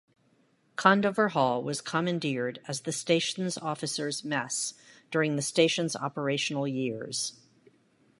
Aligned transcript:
Condover 0.77 1.29
Hall 1.29 1.61
was 1.61 1.79
commandeered 1.79 2.57
as 2.67 2.81
the 2.81 2.91
station's 2.91 3.55
officers' 3.55 4.23
mess 4.23 4.73
during 5.11 5.35
the 5.35 5.43
station's 5.43 5.95
operational 5.95 6.67
years. 6.67 7.39